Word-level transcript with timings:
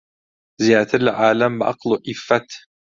زیاتر 0.65 0.99
لە 1.07 1.11
عالەم 1.21 1.53
بە 1.59 1.63
عەقڵ 1.69 1.89
و 1.93 2.01
عیففەت 2.07 2.47